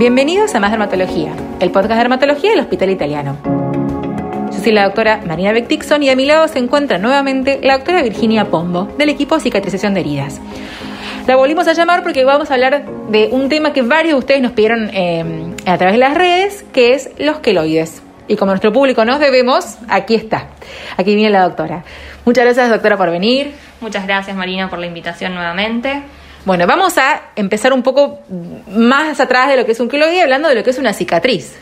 Bienvenidos 0.00 0.54
a 0.54 0.60
Más 0.60 0.70
Dermatología, 0.70 1.34
el 1.60 1.70
podcast 1.72 1.90
de 1.90 1.98
dermatología 1.98 2.52
del 2.52 2.60
Hospital 2.60 2.88
Italiano. 2.88 3.36
Yo 4.50 4.58
soy 4.58 4.72
la 4.72 4.84
doctora 4.84 5.20
Marina 5.26 5.52
Beck-Dixon 5.52 6.02
y 6.02 6.08
a 6.08 6.16
mi 6.16 6.24
lado 6.24 6.48
se 6.48 6.58
encuentra 6.58 6.96
nuevamente 6.96 7.60
la 7.62 7.76
doctora 7.76 8.00
Virginia 8.00 8.46
Pombo, 8.46 8.84
del 8.96 9.10
equipo 9.10 9.38
cicatrización 9.38 9.92
de 9.92 10.00
heridas. 10.00 10.40
La 11.26 11.36
volvimos 11.36 11.68
a 11.68 11.74
llamar 11.74 12.02
porque 12.02 12.24
vamos 12.24 12.50
a 12.50 12.54
hablar 12.54 12.86
de 13.10 13.28
un 13.30 13.50
tema 13.50 13.74
que 13.74 13.82
varios 13.82 14.14
de 14.14 14.18
ustedes 14.20 14.40
nos 14.40 14.52
pidieron 14.52 14.88
eh, 14.94 15.52
a 15.66 15.76
través 15.76 15.92
de 15.92 15.98
las 15.98 16.14
redes, 16.14 16.64
que 16.72 16.94
es 16.94 17.10
los 17.18 17.40
queloides. 17.40 18.02
Y 18.26 18.36
como 18.36 18.52
nuestro 18.52 18.72
público 18.72 19.04
nos 19.04 19.20
debemos, 19.20 19.76
aquí 19.86 20.14
está. 20.14 20.46
Aquí 20.96 21.14
viene 21.14 21.28
la 21.28 21.42
doctora. 21.42 21.84
Muchas 22.24 22.44
gracias, 22.44 22.70
doctora, 22.70 22.96
por 22.96 23.10
venir. 23.10 23.52
Muchas 23.82 24.06
gracias, 24.06 24.34
Marina, 24.34 24.70
por 24.70 24.78
la 24.78 24.86
invitación 24.86 25.34
nuevamente. 25.34 26.04
Bueno, 26.46 26.66
vamos 26.66 26.96
a 26.96 27.20
empezar 27.36 27.74
un 27.74 27.82
poco 27.82 28.20
más 28.70 29.20
atrás 29.20 29.48
de 29.48 29.58
lo 29.58 29.66
que 29.66 29.72
es 29.72 29.80
un 29.80 29.90
queloide, 29.90 30.22
hablando 30.22 30.48
de 30.48 30.54
lo 30.54 30.64
que 30.64 30.70
es 30.70 30.78
una 30.78 30.94
cicatriz. 30.94 31.58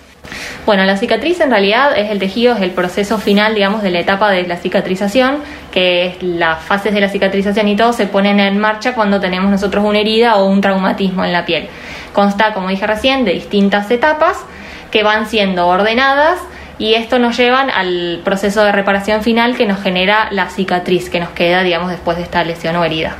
Bueno, 0.66 0.84
la 0.84 0.96
cicatriz 0.96 1.40
en 1.40 1.50
realidad 1.50 1.98
es 1.98 2.10
el 2.10 2.20
tejido, 2.20 2.54
es 2.54 2.62
el 2.62 2.70
proceso 2.70 3.18
final, 3.18 3.54
digamos, 3.54 3.82
de 3.82 3.90
la 3.90 3.98
etapa 3.98 4.30
de 4.30 4.46
la 4.46 4.56
cicatrización, 4.56 5.38
que 5.72 6.06
es 6.06 6.22
las 6.22 6.62
fases 6.62 6.94
de 6.94 7.00
la 7.00 7.08
cicatrización 7.08 7.66
y 7.66 7.74
todo 7.74 7.92
se 7.92 8.06
ponen 8.06 8.38
en 8.38 8.58
marcha 8.58 8.94
cuando 8.94 9.20
tenemos 9.20 9.50
nosotros 9.50 9.84
una 9.84 9.98
herida 9.98 10.36
o 10.36 10.46
un 10.46 10.60
traumatismo 10.60 11.24
en 11.24 11.32
la 11.32 11.44
piel. 11.44 11.68
Consta, 12.12 12.54
como 12.54 12.68
dije 12.68 12.86
recién, 12.86 13.24
de 13.24 13.32
distintas 13.32 13.90
etapas 13.90 14.36
que 14.92 15.02
van 15.02 15.26
siendo 15.26 15.66
ordenadas 15.66 16.38
y 16.78 16.94
esto 16.94 17.18
nos 17.18 17.36
lleva 17.36 17.62
al 17.62 18.20
proceso 18.24 18.62
de 18.62 18.70
reparación 18.70 19.22
final 19.22 19.56
que 19.56 19.66
nos 19.66 19.82
genera 19.82 20.28
la 20.30 20.50
cicatriz 20.50 21.10
que 21.10 21.18
nos 21.18 21.30
queda, 21.30 21.64
digamos, 21.64 21.90
después 21.90 22.16
de 22.16 22.22
esta 22.22 22.44
lesión 22.44 22.76
o 22.76 22.84
herida. 22.84 23.16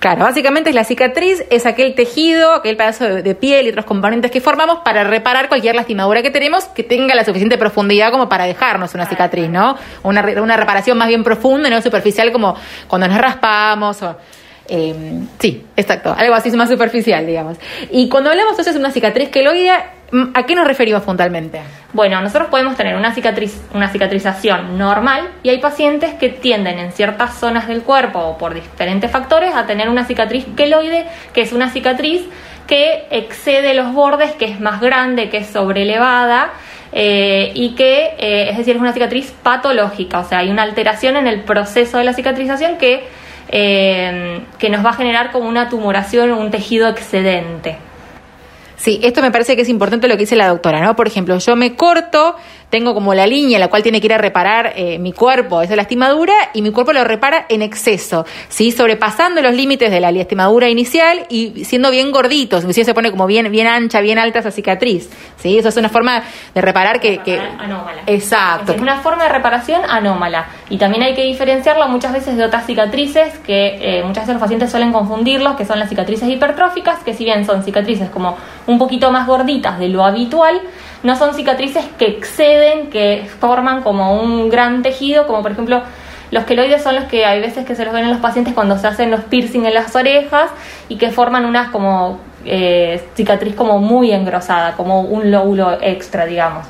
Claro, 0.00 0.24
básicamente 0.24 0.72
la 0.72 0.84
cicatriz, 0.84 1.44
es 1.50 1.66
aquel 1.66 1.94
tejido, 1.94 2.54
aquel 2.54 2.74
pedazo 2.78 3.04
de, 3.04 3.34
piel 3.34 3.66
y 3.66 3.68
otros 3.68 3.84
componentes 3.84 4.30
que 4.30 4.40
formamos 4.40 4.78
para 4.78 5.04
reparar 5.04 5.48
cualquier 5.48 5.74
lastimadura 5.74 6.22
que 6.22 6.30
tenemos 6.30 6.64
que 6.64 6.82
tenga 6.82 7.14
la 7.14 7.22
suficiente 7.22 7.58
profundidad 7.58 8.10
como 8.10 8.26
para 8.26 8.46
dejarnos 8.46 8.94
una 8.94 9.04
cicatriz, 9.04 9.50
¿no? 9.50 9.76
Una, 10.02 10.22
una 10.40 10.56
reparación 10.56 10.96
más 10.96 11.08
bien 11.08 11.22
profunda, 11.22 11.68
no 11.68 11.82
superficial 11.82 12.32
como 12.32 12.56
cuando 12.88 13.08
nos 13.08 13.18
raspamos 13.18 14.02
o... 14.02 14.16
Eh, 14.72 14.94
sí, 15.38 15.66
exacto, 15.76 16.14
algo 16.16 16.32
así 16.32 16.50
más 16.52 16.70
superficial, 16.70 17.26
digamos. 17.26 17.58
Y 17.90 18.08
cuando 18.08 18.30
hablamos 18.30 18.52
entonces 18.52 18.72
de 18.72 18.80
una 18.80 18.92
cicatriz 18.92 19.28
queloidea, 19.28 19.94
¿a 20.34 20.42
qué 20.44 20.54
nos 20.54 20.66
referimos 20.66 21.02
puntualmente? 21.02 21.60
Bueno, 21.92 22.20
nosotros 22.20 22.48
podemos 22.48 22.76
tener 22.76 22.96
una 22.96 23.12
cicatriz, 23.14 23.62
una 23.74 23.88
cicatrización 23.88 24.78
normal 24.78 25.28
y 25.42 25.50
hay 25.50 25.58
pacientes 25.58 26.14
que 26.14 26.28
tienden 26.28 26.78
en 26.78 26.92
ciertas 26.92 27.38
zonas 27.38 27.68
del 27.68 27.82
cuerpo 27.82 28.18
o 28.20 28.38
por 28.38 28.54
diferentes 28.54 29.10
factores 29.10 29.54
a 29.54 29.66
tener 29.66 29.88
una 29.88 30.04
cicatriz 30.04 30.46
queloide, 30.56 31.06
que 31.32 31.42
es 31.42 31.52
una 31.52 31.70
cicatriz 31.70 32.22
que 32.66 33.06
excede 33.10 33.74
los 33.74 33.92
bordes, 33.92 34.32
que 34.32 34.44
es 34.44 34.60
más 34.60 34.80
grande, 34.80 35.28
que 35.28 35.38
es 35.38 35.48
sobrelevada. 35.48 36.50
Eh, 36.92 37.52
y 37.54 37.76
que, 37.76 38.16
eh, 38.18 38.50
es 38.50 38.56
decir, 38.56 38.74
es 38.74 38.80
una 38.80 38.92
cicatriz 38.92 39.32
patológica, 39.44 40.18
o 40.18 40.24
sea, 40.24 40.38
hay 40.38 40.50
una 40.50 40.64
alteración 40.64 41.16
en 41.16 41.28
el 41.28 41.42
proceso 41.42 41.98
de 41.98 42.04
la 42.04 42.14
cicatrización 42.14 42.78
que 42.78 43.04
eh, 43.52 44.42
que 44.58 44.70
nos 44.70 44.84
va 44.84 44.90
a 44.90 44.92
generar 44.92 45.32
como 45.32 45.48
una 45.48 45.68
tumoración, 45.68 46.30
un 46.32 46.50
tejido 46.50 46.88
excedente. 46.88 47.78
Sí, 48.80 48.98
esto 49.02 49.20
me 49.20 49.30
parece 49.30 49.56
que 49.56 49.62
es 49.62 49.68
importante 49.68 50.08
lo 50.08 50.14
que 50.14 50.20
dice 50.20 50.36
la 50.36 50.48
doctora, 50.48 50.80
¿no? 50.80 50.96
Por 50.96 51.06
ejemplo, 51.06 51.36
yo 51.36 51.54
me 51.54 51.76
corto, 51.76 52.34
tengo 52.70 52.94
como 52.94 53.12
la 53.14 53.26
línea 53.26 53.56
en 53.56 53.60
la 53.60 53.68
cual 53.68 53.82
tiene 53.82 54.00
que 54.00 54.06
ir 54.06 54.14
a 54.14 54.18
reparar 54.18 54.72
eh, 54.76 54.98
mi 54.98 55.12
cuerpo 55.12 55.60
esa 55.60 55.76
lastimadura 55.76 56.32
y 56.54 56.62
mi 56.62 56.70
cuerpo 56.70 56.92
lo 56.92 57.04
repara 57.04 57.46
en 57.48 57.62
exceso, 57.62 58.24
¿sí? 58.48 58.70
Sobrepasando 58.70 59.42
los 59.42 59.54
límites 59.54 59.90
de 59.90 60.00
la 60.00 60.12
lastimadura 60.12 60.68
inicial 60.68 61.26
y 61.28 61.64
siendo 61.64 61.90
bien 61.90 62.12
gorditos, 62.12 62.60
inclusive 62.60 62.84
se 62.84 62.94
pone 62.94 63.10
como 63.10 63.26
bien, 63.26 63.50
bien 63.50 63.66
ancha, 63.66 64.00
bien 64.00 64.18
alta 64.18 64.38
esa 64.38 64.50
cicatriz, 64.50 65.10
¿sí? 65.36 65.58
Eso 65.58 65.68
es 65.68 65.76
una 65.76 65.88
forma 65.88 66.22
de 66.54 66.60
reparar 66.60 67.00
que... 67.00 67.18
que... 67.18 67.38
Anómala. 67.38 68.02
Exacto. 68.06 68.72
Es 68.72 68.80
una 68.80 69.00
forma 69.00 69.24
de 69.24 69.30
reparación 69.30 69.82
anómala 69.88 70.46
y 70.68 70.78
también 70.78 71.02
hay 71.02 71.14
que 71.14 71.24
diferenciarla 71.24 71.88
muchas 71.88 72.12
veces 72.12 72.36
de 72.36 72.44
otras 72.44 72.66
cicatrices 72.66 73.38
que 73.40 73.98
eh, 73.98 74.02
muchas 74.04 74.24
veces 74.24 74.34
los 74.34 74.40
pacientes 74.40 74.70
suelen 74.70 74.92
confundirlos, 74.92 75.56
que 75.56 75.64
son 75.64 75.78
las 75.78 75.88
cicatrices 75.88 76.28
hipertróficas, 76.28 77.02
que 77.02 77.14
si 77.14 77.24
bien 77.24 77.44
son 77.44 77.64
cicatrices 77.64 78.10
como 78.10 78.36
un 78.66 78.78
poquito 78.78 79.10
más 79.10 79.26
gorditas 79.26 79.78
de 79.78 79.88
lo 79.88 80.04
habitual, 80.04 80.60
no 81.02 81.16
son 81.16 81.34
cicatrices 81.34 81.84
que 81.98 82.06
exceden, 82.06 82.90
que 82.90 83.28
forman 83.40 83.82
como 83.82 84.20
un 84.20 84.48
gran 84.50 84.82
tejido, 84.82 85.26
como 85.26 85.42
por 85.42 85.52
ejemplo 85.52 85.82
los 86.30 86.44
queloides 86.44 86.82
son 86.82 86.94
los 86.94 87.04
que 87.04 87.24
hay 87.24 87.40
veces 87.40 87.66
que 87.66 87.74
se 87.74 87.84
los 87.84 87.92
ven 87.92 88.04
en 88.04 88.10
los 88.10 88.20
pacientes 88.20 88.54
cuando 88.54 88.78
se 88.78 88.86
hacen 88.86 89.10
los 89.10 89.20
piercing 89.24 89.66
en 89.66 89.74
las 89.74 89.94
orejas 89.96 90.50
y 90.88 90.96
que 90.96 91.10
forman 91.10 91.44
unas 91.44 91.70
como 91.70 92.20
eh, 92.44 93.02
cicatriz 93.14 93.54
como 93.54 93.78
muy 93.78 94.12
engrosada, 94.12 94.76
como 94.76 95.00
un 95.00 95.30
lóbulo 95.30 95.78
extra, 95.80 96.26
digamos. 96.26 96.66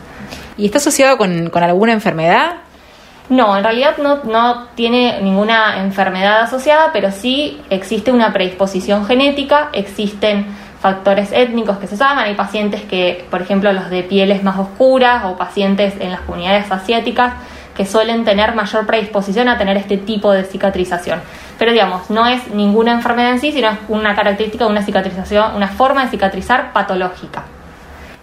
¿Y 0.57 0.67
está 0.67 0.79
asociado 0.79 1.19
con, 1.19 1.51
con 1.51 1.63
alguna 1.63 1.93
enfermedad? 1.93 2.57
No, 3.29 3.57
en 3.57 3.63
realidad 3.63 3.99
no, 3.99 4.25
no, 4.25 4.67
tiene 4.75 5.21
ninguna 5.23 5.81
enfermedad 5.83 6.41
asociada, 6.41 6.91
pero 6.93 7.13
sí 7.13 7.61
existe 7.71 8.11
una 8.11 8.33
predisposición 8.33 9.07
genética, 9.07 9.69
existen 9.73 10.47
factores 10.81 11.31
étnicos 11.33 11.79
que 11.79 11.87
se 11.87 11.97
saben. 11.97 12.25
Hay 12.25 12.35
pacientes 12.35 12.83
que, 12.83 13.27
por 13.31 13.43
ejemplo, 13.43 13.73
los 13.73 13.91
de 13.91 14.03
pieles 14.03 14.43
más 14.43 14.59
oscuras 14.59 15.25
o 15.27 15.37
pacientes 15.37 15.95
en 16.01 16.11
las 16.11 16.21
comunidades 16.23 16.71
asiáticas 16.73 17.35
que 17.77 17.87
suelen 17.87 18.25
tener 18.25 18.55
mayor 18.55 18.87
predisposición 18.87 19.49
a 19.49 19.57
tener 19.57 19.77
este 19.77 19.97
tipo 19.97 20.33
de 20.33 20.45
cicatrización. 20.45 21.21
Pero 21.59 21.73
digamos, 21.73 22.11
no 22.11 22.27
es 22.27 22.49
ninguna 22.49 22.93
enfermedad 22.93 23.33
en 23.33 23.41
sí, 23.41 23.53
sino 23.53 23.69
es 23.69 23.79
una 23.89 24.15
característica 24.15 24.65
de 24.65 24.71
una 24.71 24.83
cicatrización, 24.83 25.55
una 25.55 25.69
forma 25.69 26.05
de 26.05 26.11
cicatrizar 26.11 26.73
patológica. 26.73 27.45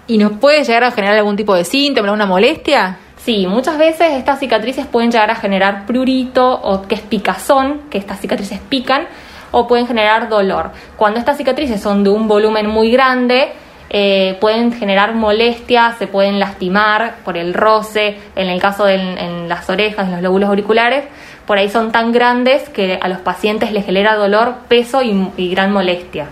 ¿Y 0.07 0.17
nos 0.17 0.33
puede 0.33 0.63
llegar 0.63 0.83
a 0.83 0.91
generar 0.91 1.17
algún 1.17 1.35
tipo 1.35 1.53
de 1.53 1.63
síntoma, 1.63 2.07
alguna 2.07 2.25
molestia? 2.25 2.97
Sí, 3.17 3.45
muchas 3.45 3.77
veces 3.77 4.13
estas 4.13 4.39
cicatrices 4.39 4.85
pueden 4.85 5.11
llegar 5.11 5.29
a 5.29 5.35
generar 5.35 5.85
prurito 5.85 6.49
o 6.49 6.83
que 6.83 6.95
es 6.95 7.01
picazón, 7.01 7.81
que 7.89 7.97
estas 7.97 8.19
cicatrices 8.19 8.59
pican, 8.69 9.07
o 9.51 9.67
pueden 9.67 9.87
generar 9.87 10.29
dolor. 10.29 10.71
Cuando 10.95 11.19
estas 11.19 11.37
cicatrices 11.37 11.81
son 11.81 12.03
de 12.03 12.09
un 12.09 12.27
volumen 12.27 12.67
muy 12.67 12.91
grande, 12.91 13.51
eh, 13.89 14.37
pueden 14.41 14.73
generar 14.73 15.15
molestias, 15.15 15.97
se 15.97 16.07
pueden 16.07 16.39
lastimar 16.39 17.15
por 17.23 17.37
el 17.37 17.53
roce, 17.53 18.17
en 18.35 18.49
el 18.49 18.59
caso 18.59 18.85
de 18.85 18.95
en 18.95 19.47
las 19.47 19.69
orejas, 19.69 20.07
en 20.07 20.13
los 20.13 20.21
lóbulos 20.21 20.49
auriculares, 20.49 21.05
por 21.45 21.57
ahí 21.57 21.69
son 21.69 21.93
tan 21.93 22.11
grandes 22.11 22.67
que 22.69 22.99
a 23.01 23.07
los 23.07 23.19
pacientes 23.19 23.71
les 23.71 23.85
genera 23.85 24.15
dolor, 24.15 24.55
peso 24.67 25.01
y 25.01 25.49
gran 25.49 25.71
molestia. 25.71 26.27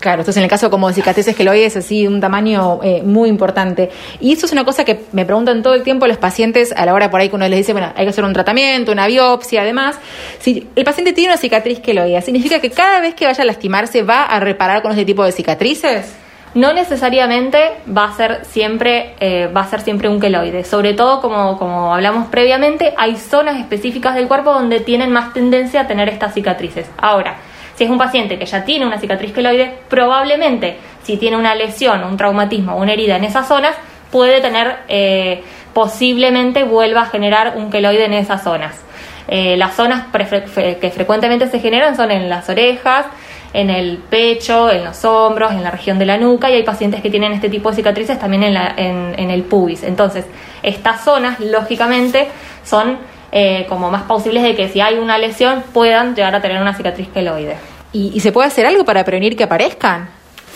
Claro, 0.00 0.20
entonces 0.20 0.36
en 0.36 0.44
el 0.44 0.50
caso 0.50 0.70
como 0.70 0.92
cicatrices 0.92 1.34
queloides, 1.34 1.76
así, 1.76 2.06
un 2.06 2.20
tamaño 2.20 2.80
eh, 2.82 3.02
muy 3.02 3.28
importante. 3.28 3.90
Y 4.20 4.32
eso 4.32 4.46
es 4.46 4.52
una 4.52 4.64
cosa 4.64 4.84
que 4.84 5.00
me 5.12 5.24
preguntan 5.24 5.62
todo 5.62 5.74
el 5.74 5.82
tiempo 5.82 6.06
los 6.06 6.18
pacientes 6.18 6.72
a 6.76 6.84
la 6.84 6.92
hora 6.92 7.10
por 7.10 7.20
ahí 7.20 7.30
que 7.30 7.36
uno 7.36 7.48
les 7.48 7.58
dice, 7.58 7.72
bueno, 7.72 7.92
hay 7.96 8.04
que 8.04 8.10
hacer 8.10 8.24
un 8.24 8.32
tratamiento, 8.32 8.92
una 8.92 9.06
biopsia, 9.06 9.62
además. 9.62 9.98
Si 10.38 10.68
el 10.76 10.84
paciente 10.84 11.12
tiene 11.12 11.30
una 11.30 11.38
cicatriz 11.38 11.80
queloide, 11.80 12.20
¿significa 12.20 12.60
que 12.60 12.70
cada 12.70 13.00
vez 13.00 13.14
que 13.14 13.24
vaya 13.24 13.42
a 13.42 13.46
lastimarse 13.46 14.02
va 14.02 14.24
a 14.24 14.38
reparar 14.38 14.82
con 14.82 14.92
ese 14.92 15.04
tipo 15.04 15.24
de 15.24 15.32
cicatrices? 15.32 16.14
No 16.54 16.72
necesariamente 16.72 17.58
va 17.86 18.04
a 18.04 18.12
ser 18.12 18.44
siempre, 18.44 19.14
eh, 19.20 19.48
va 19.54 19.62
a 19.62 19.66
ser 19.66 19.80
siempre 19.80 20.08
un 20.08 20.20
queloide. 20.20 20.64
Sobre 20.64 20.94
todo, 20.94 21.20
como, 21.20 21.58
como 21.58 21.94
hablamos 21.94 22.28
previamente, 22.28 22.94
hay 22.96 23.16
zonas 23.16 23.58
específicas 23.58 24.14
del 24.14 24.28
cuerpo 24.28 24.52
donde 24.52 24.80
tienen 24.80 25.10
más 25.10 25.32
tendencia 25.32 25.82
a 25.82 25.86
tener 25.86 26.08
estas 26.08 26.32
cicatrices. 26.32 26.86
Ahora, 26.96 27.36
si 27.76 27.84
es 27.84 27.90
un 27.90 27.98
paciente 27.98 28.38
que 28.38 28.46
ya 28.46 28.64
tiene 28.64 28.86
una 28.86 28.98
cicatriz 28.98 29.32
queloide, 29.32 29.72
probablemente 29.88 30.78
si 31.02 31.16
tiene 31.16 31.36
una 31.36 31.54
lesión, 31.54 32.02
un 32.04 32.16
traumatismo 32.16 32.76
una 32.76 32.92
herida 32.92 33.16
en 33.16 33.24
esas 33.24 33.46
zonas, 33.46 33.76
puede 34.10 34.40
tener, 34.40 34.78
eh, 34.88 35.42
posiblemente 35.72 36.64
vuelva 36.64 37.02
a 37.02 37.06
generar 37.06 37.54
un 37.56 37.70
queloide 37.70 38.06
en 38.06 38.14
esas 38.14 38.42
zonas. 38.42 38.82
Eh, 39.28 39.56
las 39.56 39.74
zonas 39.74 40.04
que 40.12 40.90
frecuentemente 40.90 41.48
se 41.48 41.60
generan 41.60 41.96
son 41.96 42.10
en 42.10 42.28
las 42.28 42.48
orejas, 42.48 43.06
en 43.52 43.70
el 43.70 43.98
pecho, 43.98 44.70
en 44.70 44.84
los 44.84 45.04
hombros, 45.04 45.52
en 45.52 45.62
la 45.62 45.70
región 45.70 45.98
de 45.98 46.06
la 46.06 46.16
nuca 46.16 46.50
y 46.50 46.54
hay 46.54 46.62
pacientes 46.62 47.00
que 47.00 47.10
tienen 47.10 47.32
este 47.32 47.48
tipo 47.48 47.70
de 47.70 47.76
cicatrices 47.76 48.18
también 48.18 48.44
en, 48.44 49.14
en 49.18 49.30
el 49.30 49.42
pubis. 49.42 49.82
Entonces, 49.82 50.26
estas 50.62 51.04
zonas, 51.04 51.40
lógicamente, 51.40 52.28
son 52.64 52.98
eh, 53.38 53.66
como 53.68 53.90
más 53.90 54.04
posibles 54.04 54.42
de 54.42 54.56
que 54.56 54.70
si 54.70 54.80
hay 54.80 54.94
una 54.96 55.18
lesión 55.18 55.62
puedan 55.74 56.14
llegar 56.14 56.34
a 56.34 56.40
tener 56.40 56.58
una 56.58 56.72
cicatriz 56.72 57.08
queloide. 57.08 57.58
¿Y, 57.92 58.18
se 58.20 58.32
puede 58.32 58.48
hacer 58.48 58.64
algo 58.64 58.86
para 58.86 59.04
prevenir 59.04 59.36
que 59.36 59.44
aparezcan? 59.44 60.08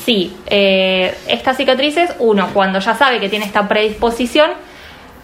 Sí, 0.07 0.35
eh, 0.47 1.15
estas 1.29 1.59
cicatrices, 1.59 2.15
uno, 2.21 2.49
cuando 2.55 2.79
ya 2.79 2.95
sabe 2.95 3.21
que 3.21 3.29
tiene 3.29 3.45
esta 3.45 3.69
predisposición, 3.69 4.53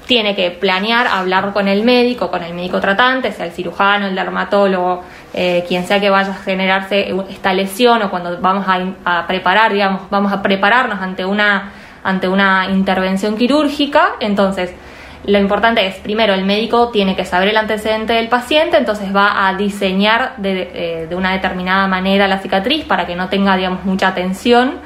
tiene 0.06 0.36
que 0.36 0.50
planear, 0.50 1.06
hablar 1.06 1.54
con 1.54 1.66
el 1.66 1.82
médico, 1.82 2.30
con 2.30 2.42
el 2.42 2.52
médico 2.52 2.78
tratante, 2.78 3.32
sea 3.32 3.46
el 3.46 3.52
cirujano, 3.52 4.06
el 4.06 4.14
dermatólogo, 4.14 5.02
eh, 5.32 5.64
quien 5.66 5.86
sea 5.86 5.98
que 5.98 6.10
vaya 6.10 6.32
a 6.32 6.34
generarse 6.34 7.10
esta 7.30 7.54
lesión 7.54 8.02
o 8.02 8.10
cuando 8.10 8.38
vamos 8.38 8.66
a, 8.68 9.20
a, 9.20 9.26
preparar, 9.26 9.72
digamos, 9.72 10.02
vamos 10.10 10.30
a 10.30 10.42
prepararnos 10.42 11.00
ante 11.00 11.24
una, 11.24 11.72
ante 12.04 12.28
una 12.28 12.68
intervención 12.70 13.34
quirúrgica, 13.34 14.16
entonces 14.20 14.74
lo 15.24 15.38
importante 15.38 15.86
es, 15.86 15.96
primero, 15.96 16.34
el 16.34 16.44
médico 16.44 16.90
tiene 16.90 17.16
que 17.16 17.24
saber 17.24 17.48
el 17.48 17.56
antecedente 17.56 18.12
del 18.12 18.28
paciente, 18.28 18.76
entonces 18.76 19.14
va 19.14 19.48
a 19.48 19.54
diseñar 19.54 20.34
de, 20.36 20.70
eh, 20.74 21.06
de 21.08 21.14
una 21.14 21.32
determinada 21.32 21.86
manera 21.88 22.28
la 22.28 22.38
cicatriz 22.38 22.84
para 22.84 23.06
que 23.06 23.16
no 23.16 23.28
tenga, 23.28 23.56
digamos, 23.56 23.84
mucha 23.84 24.14
tensión. 24.14 24.78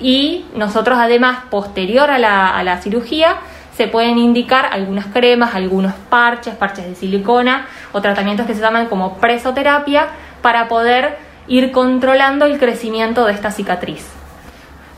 Y 0.00 0.46
nosotros 0.54 0.98
además, 0.98 1.38
posterior 1.50 2.10
a 2.10 2.18
la, 2.18 2.48
a 2.48 2.62
la 2.62 2.78
cirugía, 2.78 3.36
se 3.76 3.88
pueden 3.88 4.18
indicar 4.18 4.68
algunas 4.72 5.06
cremas, 5.06 5.54
algunos 5.54 5.94
parches, 6.10 6.54
parches 6.54 6.86
de 6.86 6.94
silicona 6.94 7.66
o 7.92 8.00
tratamientos 8.00 8.46
que 8.46 8.54
se 8.54 8.60
llaman 8.60 8.86
como 8.86 9.18
presoterapia 9.18 10.08
para 10.42 10.68
poder 10.68 11.16
ir 11.48 11.72
controlando 11.72 12.44
el 12.44 12.58
crecimiento 12.58 13.26
de 13.26 13.32
esta 13.32 13.50
cicatriz. 13.50 14.19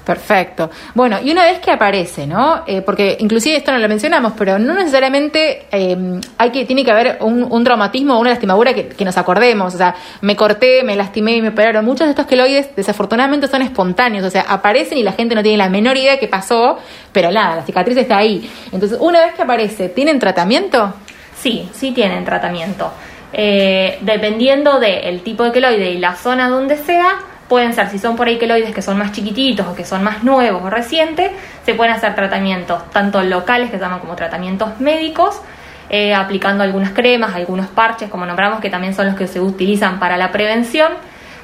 Perfecto. 0.04 0.68
Bueno, 0.94 1.18
y 1.22 1.30
una 1.30 1.44
vez 1.44 1.60
que 1.60 1.70
aparece, 1.70 2.26
¿no? 2.26 2.64
Eh, 2.66 2.82
porque 2.82 3.16
inclusive 3.20 3.56
esto 3.56 3.70
no 3.70 3.78
lo 3.78 3.88
mencionamos, 3.88 4.32
pero 4.36 4.58
no 4.58 4.74
necesariamente 4.74 5.66
eh, 5.70 6.20
hay 6.38 6.50
que 6.50 6.64
tiene 6.64 6.84
que 6.84 6.90
haber 6.90 7.18
un, 7.20 7.62
traumatismo 7.62 8.14
o 8.14 8.18
una 8.20 8.30
lastimadura 8.30 8.74
que, 8.74 8.88
que, 8.88 9.04
nos 9.04 9.16
acordemos. 9.16 9.72
O 9.74 9.78
sea, 9.78 9.94
me 10.20 10.34
corté, 10.34 10.82
me 10.82 10.96
lastimé 10.96 11.36
y 11.36 11.42
me 11.42 11.50
operaron. 11.50 11.84
Muchos 11.84 12.06
de 12.06 12.10
estos 12.10 12.26
queloides 12.26 12.74
desafortunadamente 12.74 13.46
son 13.46 13.62
espontáneos, 13.62 14.24
o 14.24 14.30
sea, 14.30 14.42
aparecen 14.48 14.98
y 14.98 15.04
la 15.04 15.12
gente 15.12 15.36
no 15.36 15.42
tiene 15.42 15.58
la 15.58 15.68
menor 15.68 15.96
idea 15.96 16.12
de 16.12 16.18
qué 16.18 16.28
pasó, 16.28 16.78
pero 17.12 17.30
nada, 17.30 17.56
la 17.56 17.62
cicatriz 17.62 17.96
está 17.96 18.16
ahí. 18.16 18.50
Entonces, 18.72 18.98
una 19.00 19.20
vez 19.20 19.34
que 19.34 19.42
aparece, 19.42 19.88
¿tienen 19.88 20.18
tratamiento? 20.18 20.94
Sí, 21.36 21.68
sí 21.72 21.92
tienen 21.92 22.24
tratamiento. 22.24 22.92
Eh, 23.32 23.98
dependiendo 24.02 24.78
del 24.78 25.22
tipo 25.22 25.44
de 25.44 25.52
queloide 25.52 25.92
y 25.92 25.98
la 25.98 26.16
zona 26.16 26.48
donde 26.48 26.76
sea, 26.76 27.18
pueden 27.52 27.74
ser, 27.74 27.90
si 27.90 27.98
son 27.98 28.16
por 28.16 28.28
ahí 28.28 28.38
queloides 28.38 28.74
que 28.74 28.80
son 28.80 28.96
más 28.96 29.12
chiquititos 29.12 29.66
o 29.66 29.74
que 29.74 29.84
son 29.84 30.02
más 30.02 30.24
nuevos 30.24 30.62
o 30.64 30.70
recientes, 30.70 31.30
se 31.66 31.74
pueden 31.74 31.92
hacer 31.92 32.14
tratamientos 32.14 32.90
tanto 32.92 33.22
locales, 33.22 33.70
que 33.70 33.76
se 33.76 33.82
llaman 33.82 34.00
como 34.00 34.16
tratamientos 34.16 34.80
médicos, 34.80 35.38
eh, 35.90 36.14
aplicando 36.14 36.64
algunas 36.64 36.92
cremas, 36.92 37.34
algunos 37.34 37.66
parches, 37.66 38.08
como 38.08 38.24
nombramos, 38.24 38.60
que 38.60 38.70
también 38.70 38.94
son 38.94 39.04
los 39.04 39.16
que 39.16 39.26
se 39.26 39.38
utilizan 39.38 39.98
para 39.98 40.16
la 40.16 40.32
prevención. 40.32 40.92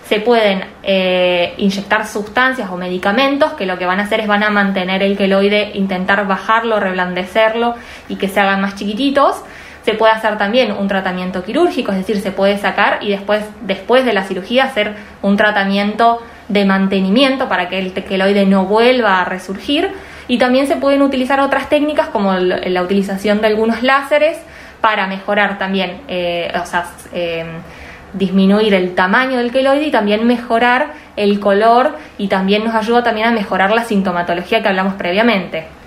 Se 0.09 0.19
pueden 0.21 0.65
eh, 0.83 1.53
inyectar 1.59 2.07
sustancias 2.07 2.71
o 2.71 2.79
medicamentos 2.79 3.53
que 3.53 3.67
lo 3.67 3.77
que 3.77 3.85
van 3.85 4.01
a 4.01 4.05
hacer 4.05 4.21
es 4.21 4.29
van 4.29 4.43
a 4.43 4.49
mantener 4.49 5.03
el 5.03 5.15
queloide, 5.15 5.73
intentar 5.75 6.27
bajarlo, 6.27 6.81
reblandecerlo 6.81 7.75
y 8.09 8.17
que 8.17 8.29
se 8.29 8.41
hagan 8.41 8.63
más 8.63 8.77
chiquititos. 8.77 9.43
Se 9.89 9.95
puede 9.95 10.13
hacer 10.13 10.37
también 10.37 10.73
un 10.73 10.87
tratamiento 10.87 11.43
quirúrgico, 11.43 11.93
es 11.93 11.97
decir, 11.97 12.21
se 12.21 12.31
puede 12.31 12.59
sacar 12.59 12.99
y 13.01 13.09
después, 13.09 13.43
después 13.63 14.05
de 14.05 14.13
la 14.13 14.23
cirugía 14.23 14.65
hacer 14.65 14.93
un 15.23 15.39
tratamiento 15.39 16.23
de 16.49 16.67
mantenimiento 16.67 17.49
para 17.49 17.71
que 17.71 17.79
el 17.79 17.95
queloide 17.95 18.45
no 18.45 18.67
vuelva 18.67 19.23
a 19.23 19.25
resurgir. 19.25 19.91
Y 20.29 20.37
también 20.37 20.67
se 20.67 20.77
pueden 20.77 21.01
utilizar 21.01 21.41
otras 21.41 21.71
técnicas 21.71 22.09
como 22.09 22.35
la 22.35 22.83
utilización 22.83 23.41
de 23.41 23.47
algunos 23.47 23.83
láseres 23.83 24.37
para 24.83 25.07
mejorar 25.07 25.57
también, 25.57 26.03
eh, 26.07 26.53
o 26.63 26.67
sea, 26.67 26.85
eh, 27.15 27.47
disminuir 28.13 28.75
el 28.75 28.95
tamaño 28.95 29.39
del 29.39 29.51
queloide 29.53 29.87
y 29.87 29.91
también 29.91 30.27
mejorar 30.27 30.93
el 31.17 31.41
color 31.41 31.97
y 32.19 32.29
también 32.29 32.63
nos 32.63 32.75
ayuda 32.75 33.03
también 33.03 33.29
a 33.29 33.31
mejorar 33.31 33.71
la 33.71 33.85
sintomatología 33.85 34.61
que 34.61 34.69
hablamos 34.69 34.97
previamente. 34.97 35.78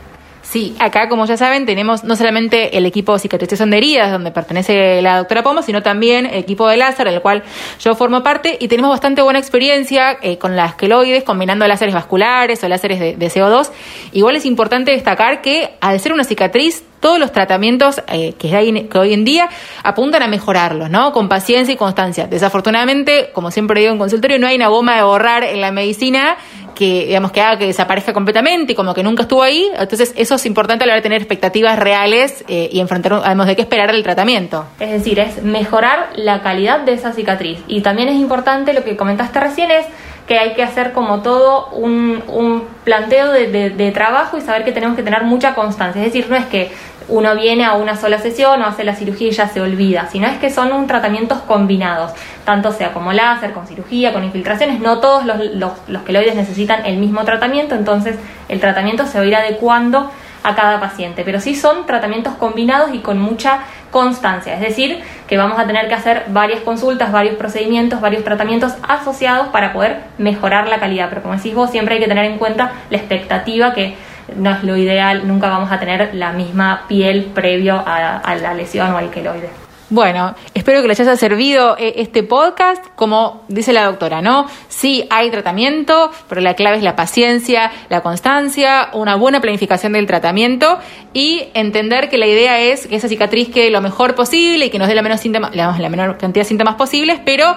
Sí, 0.41 0.75
acá, 0.79 1.07
como 1.07 1.25
ya 1.25 1.37
saben, 1.37 1.65
tenemos 1.65 2.03
no 2.03 2.15
solamente 2.15 2.77
el 2.77 2.85
equipo 2.85 3.13
de 3.13 3.19
cicatrización 3.19 3.69
de 3.69 3.77
heridas, 3.77 4.11
donde 4.11 4.31
pertenece 4.31 5.01
la 5.01 5.17
doctora 5.17 5.43
Pomo, 5.43 5.61
sino 5.61 5.83
también 5.83 6.25
el 6.25 6.39
equipo 6.39 6.67
de 6.67 6.77
láser, 6.77 7.09
del 7.09 7.21
cual 7.21 7.43
yo 7.79 7.95
formo 7.95 8.23
parte, 8.23 8.57
y 8.59 8.67
tenemos 8.67 8.89
bastante 8.89 9.21
buena 9.21 9.39
experiencia 9.39 10.17
eh, 10.21 10.37
con 10.37 10.55
las 10.55 10.75
queloides, 10.75 11.23
combinando 11.23 11.67
láseres 11.67 11.93
vasculares 11.93 12.63
o 12.63 12.67
láseres 12.67 12.99
de, 12.99 13.15
de 13.15 13.27
CO2. 13.27 13.69
Igual 14.13 14.35
es 14.35 14.45
importante 14.45 14.91
destacar 14.91 15.41
que 15.41 15.75
al 15.79 15.99
ser 15.99 16.13
una 16.13 16.23
cicatriz 16.23 16.83
todos 17.01 17.19
los 17.19 17.33
tratamientos 17.33 18.01
eh, 18.07 18.33
que, 18.37 18.55
hay, 18.55 18.87
que 18.87 18.97
hoy 18.97 19.13
en 19.13 19.25
día 19.25 19.49
apuntan 19.83 20.23
a 20.23 20.27
mejorarlos, 20.27 20.89
¿no? 20.89 21.11
Con 21.11 21.27
paciencia 21.27 21.73
y 21.73 21.75
constancia. 21.77 22.27
Desafortunadamente, 22.27 23.31
como 23.33 23.51
siempre 23.51 23.81
digo 23.81 23.91
en 23.91 23.97
consultorio, 23.97 24.39
no 24.39 24.47
hay 24.47 24.55
una 24.55 24.67
goma 24.67 24.95
de 24.95 25.03
borrar 25.03 25.43
en 25.43 25.59
la 25.59 25.71
medicina 25.71 26.37
que, 26.81 27.05
digamos, 27.05 27.31
que 27.31 27.41
haga 27.41 27.59
que 27.59 27.67
desaparezca 27.67 28.11
completamente 28.11 28.73
y 28.73 28.75
como 28.75 28.95
que 28.95 29.03
nunca 29.03 29.21
estuvo 29.21 29.43
ahí. 29.43 29.69
Entonces, 29.77 30.13
eso 30.15 30.33
es 30.33 30.47
importante 30.47 30.83
a 30.83 30.87
la 30.87 30.93
hora 30.93 30.97
de 30.97 31.03
tener 31.03 31.21
expectativas 31.21 31.77
reales 31.77 32.43
eh, 32.47 32.69
y 32.71 32.79
enfrentar, 32.79 33.21
además 33.23 33.45
de 33.45 33.55
qué 33.55 33.61
esperar 33.61 33.91
el 33.91 34.01
tratamiento. 34.01 34.65
Es 34.79 34.89
decir, 34.89 35.19
es 35.19 35.43
mejorar 35.43 36.09
la 36.15 36.41
calidad 36.41 36.79
de 36.79 36.93
esa 36.93 37.13
cicatriz. 37.13 37.59
Y 37.67 37.81
también 37.81 38.09
es 38.09 38.15
importante 38.15 38.73
lo 38.73 38.83
que 38.83 38.97
comentaste 38.97 39.39
recién 39.39 39.69
es 39.69 39.85
que 40.31 40.39
hay 40.39 40.53
que 40.53 40.63
hacer 40.63 40.93
como 40.93 41.21
todo 41.21 41.67
un, 41.73 42.23
un 42.29 42.63
planteo 42.85 43.33
de, 43.33 43.69
de, 43.69 43.91
trabajo 43.91 44.37
y 44.37 44.41
saber 44.41 44.63
que 44.63 44.71
tenemos 44.71 44.95
que 44.95 45.03
tener 45.03 45.25
mucha 45.25 45.55
constancia. 45.55 46.01
Es 46.01 46.13
decir, 46.13 46.29
no 46.29 46.37
es 46.37 46.45
que 46.45 46.71
uno 47.09 47.35
viene 47.35 47.65
a 47.65 47.73
una 47.73 47.97
sola 47.97 48.17
sesión 48.17 48.61
o 48.61 48.65
hace 48.65 48.85
la 48.85 48.95
cirugía 48.95 49.27
y 49.27 49.31
ya 49.31 49.49
se 49.49 49.59
olvida, 49.59 50.07
sino 50.09 50.27
es 50.27 50.37
que 50.37 50.49
son 50.49 50.71
un 50.71 50.87
tratamientos 50.87 51.39
combinados, 51.39 52.13
tanto 52.45 52.71
sea 52.71 52.93
como 52.93 53.11
láser, 53.11 53.51
con 53.51 53.67
cirugía, 53.67 54.13
con 54.13 54.23
infiltraciones, 54.23 54.79
no 54.79 54.99
todos 54.99 55.25
los, 55.25 55.37
los, 55.53 55.73
los 55.89 56.03
queloides 56.03 56.35
necesitan 56.35 56.85
el 56.85 56.95
mismo 56.95 57.25
tratamiento, 57.25 57.75
entonces 57.75 58.15
el 58.47 58.61
tratamiento 58.61 59.07
se 59.07 59.17
va 59.17 59.25
a 59.25 59.27
ir 59.27 59.35
adecuando 59.35 60.09
a 60.43 60.55
cada 60.55 60.79
paciente, 60.79 61.23
pero 61.25 61.41
sí 61.41 61.55
son 61.55 61.85
tratamientos 61.85 62.35
combinados 62.35 62.93
y 62.93 62.99
con 62.99 63.19
mucha 63.19 63.59
constancia, 63.91 64.55
es 64.55 64.61
decir, 64.61 65.01
que 65.27 65.37
vamos 65.37 65.59
a 65.59 65.67
tener 65.67 65.87
que 65.87 65.93
hacer 65.93 66.25
varias 66.29 66.61
consultas, 66.61 67.11
varios 67.11 67.35
procedimientos, 67.35 68.01
varios 68.01 68.23
tratamientos 68.23 68.73
asociados 68.87 69.49
para 69.49 69.73
poder 69.73 69.99
mejorar 70.17 70.67
la 70.67 70.79
calidad, 70.79 71.09
pero 71.09 71.21
como 71.21 71.35
decís 71.35 71.53
vos, 71.53 71.69
siempre 71.69 71.95
hay 71.95 72.01
que 72.01 72.07
tener 72.07 72.25
en 72.25 72.37
cuenta 72.37 72.71
la 72.89 72.97
expectativa 72.97 73.73
que 73.73 73.95
no 74.35 74.51
es 74.51 74.63
lo 74.63 74.77
ideal, 74.77 75.27
nunca 75.27 75.49
vamos 75.49 75.71
a 75.71 75.79
tener 75.79 76.15
la 76.15 76.31
misma 76.31 76.85
piel 76.87 77.25
previo 77.33 77.83
a, 77.85 78.35
la 78.35 78.53
lesión 78.53 78.91
o 78.91 78.97
al 78.97 79.09
queloide. 79.09 79.49
Bueno, 79.89 80.35
espero 80.61 80.83
que 80.83 80.87
les 80.87 80.99
haya 80.99 81.15
servido 81.15 81.75
eh, 81.77 81.93
este 81.97 82.21
podcast. 82.21 82.85
Como 82.95 83.41
dice 83.47 83.73
la 83.73 83.85
doctora, 83.85 84.21
¿no? 84.21 84.45
Sí 84.69 85.05
hay 85.09 85.31
tratamiento, 85.31 86.11
pero 86.29 86.39
la 86.39 86.53
clave 86.53 86.77
es 86.77 86.83
la 86.83 86.95
paciencia, 86.95 87.71
la 87.89 88.01
constancia, 88.01 88.89
una 88.93 89.15
buena 89.15 89.41
planificación 89.41 89.93
del 89.93 90.05
tratamiento 90.05 90.77
y 91.13 91.45
entender 91.55 92.09
que 92.09 92.17
la 92.19 92.27
idea 92.27 92.59
es 92.59 92.85
que 92.85 92.95
esa 92.95 93.07
cicatriz 93.07 93.49
quede 93.49 93.71
lo 93.71 93.81
mejor 93.81 94.13
posible 94.13 94.67
y 94.67 94.69
que 94.69 94.77
nos 94.77 94.87
dé 94.87 94.93
la, 94.93 95.01
menos 95.01 95.19
síntomas, 95.19 95.55
la 95.55 95.89
menor 95.89 96.17
cantidad 96.17 96.45
de 96.45 96.49
síntomas 96.49 96.75
posibles, 96.75 97.19
pero 97.25 97.55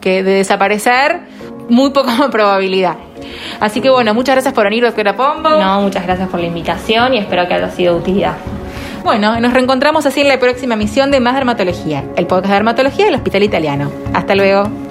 que 0.00 0.22
de 0.22 0.34
desaparecer, 0.34 1.22
muy 1.68 1.90
poca 1.90 2.28
probabilidad. 2.30 2.96
Así 3.58 3.80
que 3.80 3.90
bueno, 3.90 4.14
muchas 4.14 4.36
gracias 4.36 4.54
por 4.54 4.64
venir, 4.64 4.84
doctora 4.84 5.16
Pombo. 5.16 5.50
No, 5.50 5.80
muchas 5.80 6.04
gracias 6.04 6.28
por 6.28 6.38
la 6.38 6.46
invitación 6.46 7.14
y 7.14 7.18
espero 7.18 7.48
que 7.48 7.54
haya 7.54 7.70
sido 7.70 7.94
de 7.94 8.00
utilidad. 8.00 8.34
Bueno, 9.04 9.38
nos 9.38 9.52
reencontramos 9.52 10.06
así 10.06 10.22
en 10.22 10.28
la 10.28 10.40
próxima 10.40 10.76
misión 10.76 11.10
de 11.10 11.20
Más 11.20 11.34
Dermatología, 11.34 12.04
el 12.16 12.26
podcast 12.26 12.48
de 12.48 12.54
dermatología 12.54 13.04
del 13.04 13.16
Hospital 13.16 13.42
Italiano. 13.42 13.92
Hasta 14.14 14.34
luego. 14.34 14.83